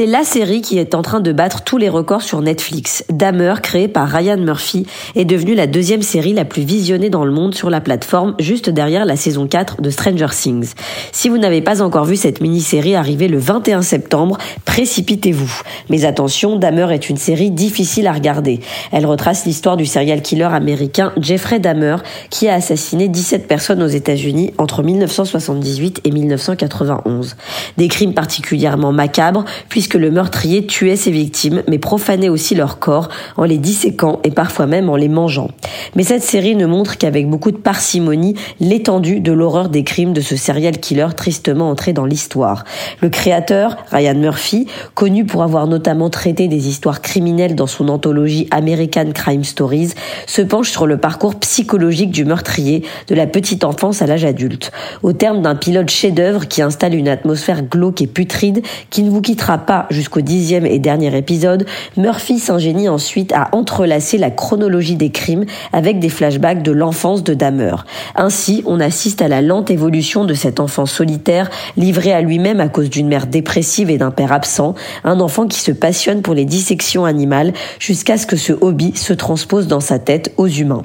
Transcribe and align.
C'est 0.00 0.06
la 0.06 0.24
série 0.24 0.62
qui 0.62 0.78
est 0.78 0.94
en 0.94 1.02
train 1.02 1.20
de 1.20 1.30
battre 1.30 1.60
tous 1.60 1.76
les 1.76 1.90
records 1.90 2.22
sur 2.22 2.40
Netflix. 2.40 3.04
Dahmer, 3.10 3.56
créé 3.62 3.86
par 3.86 4.08
Ryan 4.08 4.38
Murphy, 4.38 4.86
est 5.14 5.26
devenue 5.26 5.54
la 5.54 5.66
deuxième 5.66 6.00
série 6.00 6.32
la 6.32 6.46
plus 6.46 6.62
visionnée 6.62 7.10
dans 7.10 7.26
le 7.26 7.30
monde 7.30 7.54
sur 7.54 7.68
la 7.68 7.82
plateforme, 7.82 8.34
juste 8.38 8.70
derrière 8.70 9.04
la 9.04 9.16
saison 9.16 9.46
4 9.46 9.82
de 9.82 9.90
Stranger 9.90 10.28
Things. 10.30 10.72
Si 11.12 11.28
vous 11.28 11.36
n'avez 11.36 11.60
pas 11.60 11.82
encore 11.82 12.06
vu 12.06 12.16
cette 12.16 12.40
mini-série 12.40 12.94
arriver 12.94 13.28
le 13.28 13.36
21 13.36 13.82
septembre, 13.82 14.38
précipitez-vous. 14.64 15.60
Mais 15.90 16.06
attention, 16.06 16.56
Dahmer 16.56 16.94
est 16.94 17.10
une 17.10 17.18
série 17.18 17.50
difficile 17.50 18.06
à 18.06 18.12
regarder. 18.12 18.60
Elle 18.92 19.04
retrace 19.04 19.44
l'histoire 19.44 19.76
du 19.76 19.84
serial 19.84 20.22
killer 20.22 20.44
américain 20.44 21.12
Jeffrey 21.18 21.58
Dahmer, 21.58 21.96
qui 22.30 22.48
a 22.48 22.54
assassiné 22.54 23.08
17 23.08 23.46
personnes 23.46 23.82
aux 23.82 23.86
États-Unis 23.86 24.54
entre 24.56 24.82
1978 24.82 26.00
et 26.04 26.10
1991. 26.10 27.36
Des 27.76 27.88
crimes 27.88 28.14
particulièrement 28.14 28.92
macabres, 28.92 29.44
puisque 29.68 29.89
le 29.98 30.10
meurtrier 30.10 30.66
tuait 30.66 30.96
ses 30.96 31.10
victimes, 31.10 31.62
mais 31.68 31.78
profanait 31.78 32.28
aussi 32.28 32.54
leur 32.54 32.78
corps 32.78 33.08
en 33.36 33.44
les 33.44 33.58
disséquant 33.58 34.20
et 34.24 34.30
parfois 34.30 34.66
même 34.66 34.88
en 34.88 34.96
les 34.96 35.08
mangeant. 35.08 35.50
Mais 35.96 36.02
cette 36.02 36.22
série 36.22 36.56
ne 36.56 36.66
montre 36.66 36.98
qu'avec 36.98 37.28
beaucoup 37.28 37.50
de 37.50 37.56
parcimonie 37.56 38.34
l'étendue 38.60 39.20
de 39.20 39.32
l'horreur 39.32 39.68
des 39.68 39.84
crimes 39.84 40.12
de 40.12 40.20
ce 40.20 40.36
serial 40.36 40.78
killer 40.78 41.08
tristement 41.16 41.70
entré 41.70 41.92
dans 41.92 42.04
l'histoire. 42.04 42.64
Le 43.00 43.08
créateur, 43.08 43.76
Ryan 43.90 44.14
Murphy, 44.14 44.66
connu 44.94 45.24
pour 45.24 45.42
avoir 45.42 45.66
notamment 45.66 46.10
traité 46.10 46.48
des 46.48 46.68
histoires 46.68 47.02
criminelles 47.02 47.54
dans 47.54 47.66
son 47.66 47.88
anthologie 47.88 48.48
American 48.50 49.12
Crime 49.14 49.44
Stories, 49.44 49.94
se 50.26 50.42
penche 50.42 50.70
sur 50.70 50.86
le 50.86 50.96
parcours 50.96 51.36
psychologique 51.36 52.10
du 52.10 52.24
meurtrier 52.24 52.84
de 53.08 53.14
la 53.14 53.26
petite 53.26 53.64
enfance 53.64 54.02
à 54.02 54.06
l'âge 54.06 54.24
adulte. 54.24 54.72
Au 55.02 55.12
terme 55.12 55.42
d'un 55.42 55.54
pilote 55.54 55.90
chef-d'œuvre 55.90 56.46
qui 56.46 56.62
installe 56.62 56.94
une 56.94 57.08
atmosphère 57.08 57.62
glauque 57.62 58.02
et 58.02 58.06
putride 58.06 58.62
qui 58.90 59.02
ne 59.02 59.10
vous 59.10 59.20
quittera 59.20 59.58
pas 59.58 59.69
jusqu'au 59.90 60.20
dixième 60.20 60.66
et 60.66 60.78
dernier 60.78 61.16
épisode, 61.16 61.66
Murphy 61.96 62.38
s'ingénie 62.38 62.88
ensuite 62.88 63.32
à 63.32 63.48
entrelacer 63.52 64.18
la 64.18 64.30
chronologie 64.30 64.96
des 64.96 65.10
crimes 65.10 65.44
avec 65.72 65.98
des 65.98 66.08
flashbacks 66.08 66.62
de 66.62 66.72
l'enfance 66.72 67.22
de 67.22 67.34
Dahmer. 67.34 67.76
Ainsi, 68.16 68.62
on 68.66 68.80
assiste 68.80 69.22
à 69.22 69.28
la 69.28 69.42
lente 69.42 69.70
évolution 69.70 70.24
de 70.24 70.34
cet 70.34 70.60
enfant 70.60 70.86
solitaire, 70.86 71.50
livré 71.76 72.12
à 72.12 72.20
lui-même 72.20 72.60
à 72.60 72.68
cause 72.68 72.90
d'une 72.90 73.08
mère 73.08 73.26
dépressive 73.26 73.90
et 73.90 73.98
d'un 73.98 74.10
père 74.10 74.32
absent, 74.32 74.74
un 75.04 75.20
enfant 75.20 75.46
qui 75.46 75.60
se 75.60 75.72
passionne 75.72 76.22
pour 76.22 76.34
les 76.34 76.44
dissections 76.44 77.04
animales 77.04 77.52
jusqu'à 77.78 78.16
ce 78.16 78.26
que 78.26 78.36
ce 78.36 78.52
hobby 78.52 78.92
se 78.96 79.12
transpose 79.12 79.66
dans 79.66 79.80
sa 79.80 79.98
tête 79.98 80.32
aux 80.36 80.48
humains. 80.48 80.82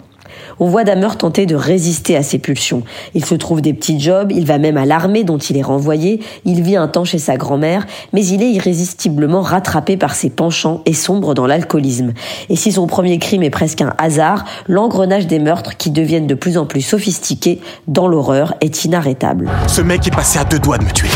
On 0.59 0.67
voit 0.67 0.84
Damer 0.84 1.17
tenter 1.17 1.45
de 1.45 1.56
résister 1.56 2.16
à 2.16 2.23
ses 2.23 2.39
pulsions. 2.39 2.84
Il 3.14 3.25
se 3.25 3.36
trouve 3.36 3.61
des 3.61 3.73
petits 3.73 4.00
jobs, 4.00 4.31
il 4.31 4.45
va 4.45 4.58
même 4.58 4.78
à 4.78 4.86
l'armée 4.86 5.23
dont 5.23 5.38
il 5.38 5.58
est 5.58 5.62
renvoyé, 5.62 6.22
il 6.45 6.62
vit 6.62 6.75
un 6.75 6.88
temps 6.88 7.03
chez 7.03 7.17
sa 7.17 7.38
grand-mère, 7.38 7.86
mais 8.14 8.25
il 8.25 8.42
est 8.42 8.52
irrésistiblement 8.52 9.42
rattrapé 9.42 9.97
par 9.97 10.16
ses 10.16 10.30
penchants 10.30 10.81
et 10.86 10.94
sombre 10.94 11.34
dans 11.34 11.47
l'alcoolisme. 11.47 12.14
Et 12.50 12.56
si 12.56 12.72
son 12.72 12.88
premier 12.88 13.20
crime 13.20 13.44
est 13.44 13.50
presque 13.50 13.81
un 13.81 13.94
hasard, 13.97 14.45
l'engrenage 14.67 15.28
des 15.28 15.39
meurtres 15.39 15.78
qui 15.78 15.92
deviennent 15.92 16.28
de 16.28 16.36
plus 16.36 16.58
en 16.58 16.66
plus 16.66 16.81
sophistiqués 16.81 17.59
dans 17.88 18.08
l'horreur 18.08 18.53
est 18.62 18.86
inarrêtable. 18.86 19.50
Ce 19.67 19.81
mec 19.81 20.08
est 20.08 20.16
passé 20.16 20.40
à 20.40 20.44
deux 20.44 20.59
doigts 20.59 20.78
de 20.78 20.86
me 20.86 20.92
tuer. 20.92 21.09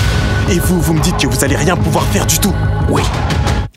Et 0.52 0.59
vous, 0.59 0.80
vous 0.81 0.94
me 0.94 1.02
dites 1.02 1.18
que 1.18 1.28
vous 1.28 1.44
allez 1.44 1.56
rien 1.56 1.78
pouvoir 1.78 2.03
faire 2.06 2.26
du 2.26 2.40
tout 2.40 2.53
Oui, 2.90 3.03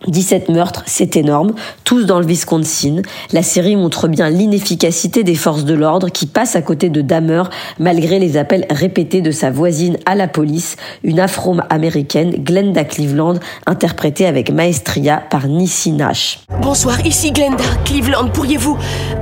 17 0.06 0.48
meurtres, 0.48 0.83
c'est 0.86 1.17
énorme, 1.17 1.53
tous 1.84 2.05
dans 2.05 2.19
le 2.19 2.27
Wisconsin. 2.27 3.03
La 3.33 3.42
série 3.42 3.77
montre 3.77 4.08
bien 4.08 4.31
l'inefficacité 4.31 5.25
des 5.25 5.34
forces 5.34 5.64
de 5.64 5.75
l'ordre 5.75 6.08
qui 6.08 6.27
passent 6.27 6.56
à 6.56 6.62
côté 6.62 6.89
de 6.89 7.00
Dahmer 7.00 7.45
malgré 7.78 8.19
les 8.19 8.36
appels 8.36 8.67
répétés 8.70 9.20
de 9.20 9.30
sa 9.30 9.50
voisine 9.50 9.98
à 10.06 10.14
la 10.14 10.28
police, 10.28 10.77
une 11.05 11.20
afro-américaine, 11.20 12.30
Glenda 12.42 12.84
Cleveland, 12.84 13.34
interprétée 13.67 14.27
avec 14.27 14.50
maestria 14.50 15.23
par 15.30 15.47
Nissi 15.47 15.92
Nash. 15.92 16.41
Bonsoir, 16.61 17.05
ici 17.06 17.33
Glenda 17.33 17.64
Cleveland. 17.84 18.28
Pourriez-vous 18.28 18.77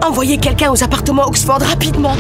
envoyer 0.07 0.39
quelqu'un 0.39 0.71
aux 0.71 0.83
appartements 0.83 1.27
Oxford 1.27 1.61
rapidement? 1.61 2.17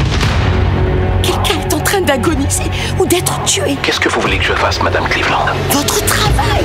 Quelqu'un 1.22 1.60
est 1.60 1.74
en 1.74 1.80
train 1.80 2.00
d'agoniser 2.00 2.64
ou 2.98 3.06
d'être 3.06 3.42
tué. 3.44 3.76
Qu'est-ce 3.82 4.00
que 4.00 4.08
vous 4.08 4.20
voulez 4.20 4.38
que 4.38 4.44
je 4.44 4.52
fasse, 4.52 4.82
Madame 4.82 5.06
Cleveland? 5.08 5.46
Votre 5.70 6.04
travail 6.06 6.64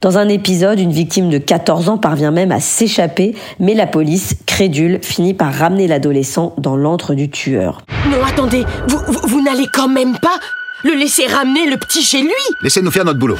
dans 0.00 0.18
un 0.18 0.28
épisode, 0.28 0.78
une 0.78 0.92
victime 0.92 1.30
de 1.30 1.38
14 1.38 1.88
ans 1.88 1.98
parvient 1.98 2.30
même 2.30 2.52
à 2.52 2.60
s'échapper, 2.60 3.34
mais 3.58 3.74
la 3.74 3.86
police, 3.86 4.34
crédule, 4.46 5.00
finit 5.02 5.34
par 5.34 5.52
ramener 5.52 5.86
l'adolescent 5.86 6.54
dans 6.58 6.76
l'antre 6.76 7.14
du 7.14 7.30
tueur. 7.30 7.82
Non, 8.10 8.18
attendez, 8.26 8.64
vous, 8.88 8.98
vous, 9.08 9.28
vous 9.28 9.42
n'allez 9.42 9.66
quand 9.72 9.88
même 9.88 10.16
pas 10.18 10.38
le 10.84 10.92
laisser 10.94 11.26
ramener 11.26 11.68
le 11.70 11.76
petit 11.78 12.02
chez 12.02 12.20
lui 12.20 12.30
Laissez-nous 12.62 12.90
faire 12.90 13.04
notre 13.04 13.18
boulot. 13.18 13.38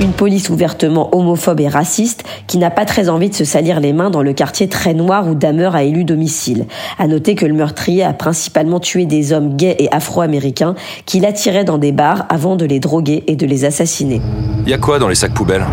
Une 0.00 0.12
police 0.12 0.48
ouvertement 0.50 1.14
homophobe 1.14 1.60
et 1.60 1.68
raciste 1.68 2.22
qui 2.46 2.58
n'a 2.58 2.70
pas 2.70 2.84
très 2.84 3.08
envie 3.08 3.28
de 3.28 3.34
se 3.34 3.44
salir 3.44 3.80
les 3.80 3.92
mains 3.92 4.08
dans 4.08 4.22
le 4.22 4.32
quartier 4.32 4.68
très 4.68 4.94
noir 4.94 5.26
où 5.26 5.34
Dahmer 5.34 5.70
a 5.74 5.82
élu 5.82 6.04
domicile. 6.04 6.66
À 6.98 7.06
noter 7.06 7.34
que 7.34 7.44
le 7.44 7.54
meurtrier 7.54 8.04
a 8.04 8.12
principalement 8.12 8.78
tué 8.78 9.04
des 9.04 9.32
hommes 9.32 9.56
gays 9.56 9.76
et 9.78 9.88
afro-américains 9.92 10.74
qu'il 11.06 11.26
attirait 11.26 11.64
dans 11.64 11.78
des 11.78 11.92
bars 11.92 12.24
avant 12.28 12.56
de 12.56 12.64
les 12.64 12.78
droguer 12.78 13.24
et 13.26 13.36
de 13.36 13.46
les 13.46 13.64
assassiner. 13.64 14.22
Y 14.66 14.72
a 14.72 14.78
quoi 14.78 14.98
dans 14.98 15.08
les 15.08 15.16
sacs 15.16 15.34
poubelles? 15.34 15.66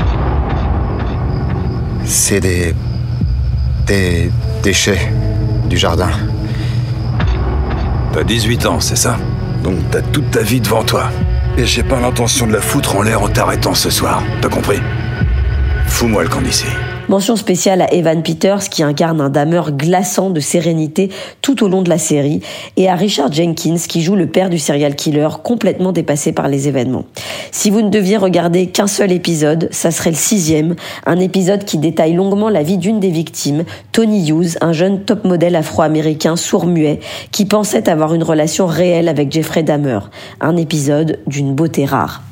C'est 2.05 2.39
des. 2.39 2.73
des 3.85 4.31
déchets 4.63 5.11
du 5.69 5.77
jardin. 5.77 6.09
T'as 8.13 8.23
18 8.23 8.65
ans, 8.65 8.79
c'est 8.79 8.95
ça? 8.95 9.17
Donc 9.67 9.79
t'as 9.91 10.01
toute 10.01 10.31
ta 10.31 10.43
vie 10.43 10.61
devant 10.61 10.81
toi. 10.81 11.09
Et 11.57 11.65
j'ai 11.65 11.83
pas 11.83 11.99
l'intention 11.99 12.47
de 12.47 12.53
la 12.53 12.61
foutre 12.61 12.95
en 12.95 13.01
l'air 13.01 13.21
en 13.21 13.27
t'arrêtant 13.27 13.73
ce 13.73 13.89
soir. 13.89 14.23
T'as 14.41 14.47
compris? 14.47 14.79
Fous-moi 15.87 16.23
le 16.23 16.29
camp 16.29 16.39
d'ici. 16.39 16.67
Mention 17.09 17.37
spéciale 17.37 17.81
à 17.81 17.93
Evan 17.93 18.21
Peters 18.21 18.67
qui 18.69 18.83
incarne 18.83 19.21
un 19.21 19.29
dameur 19.29 19.71
glaçant 19.71 20.29
de 20.29 20.41
sérénité 20.41 21.09
tout 21.41 21.63
au 21.63 21.69
long 21.69 21.81
de 21.81 21.89
la 21.89 21.97
série 21.97 22.41
et 22.75 22.89
à 22.89 22.95
Richard 22.95 23.31
Jenkins 23.31 23.77
qui 23.87 24.01
joue 24.01 24.17
le 24.17 24.27
père 24.27 24.49
du 24.49 24.59
serial 24.59 24.93
killer 24.93 25.29
complètement 25.41 25.93
dépassé 25.93 26.33
par 26.33 26.49
les 26.49 26.67
événements. 26.67 27.05
Si 27.51 27.69
vous 27.69 27.81
ne 27.81 27.89
deviez 27.89 28.17
regarder 28.17 28.67
qu'un 28.67 28.87
seul 28.87 29.13
épisode, 29.13 29.69
ça 29.71 29.89
serait 29.89 30.09
le 30.09 30.17
sixième, 30.17 30.75
un 31.05 31.17
épisode 31.19 31.63
qui 31.63 31.77
détaille 31.77 32.13
longuement 32.13 32.49
la 32.49 32.63
vie 32.63 32.77
d'une 32.77 32.99
des 32.99 33.11
victimes, 33.11 33.63
Tony 33.93 34.27
Hughes, 34.29 34.57
un 34.59 34.73
jeune 34.73 35.05
top 35.05 35.23
modèle 35.23 35.55
afro-américain 35.55 36.35
sourd-muet 36.35 36.99
qui 37.31 37.45
pensait 37.45 37.87
avoir 37.87 38.13
une 38.15 38.23
relation 38.23 38.65
réelle 38.65 39.07
avec 39.07 39.31
Jeffrey 39.31 39.63
Dahmer. 39.63 39.99
Un 40.41 40.57
épisode 40.57 41.19
d'une 41.25 41.55
beauté 41.55 41.85
rare. 41.85 42.26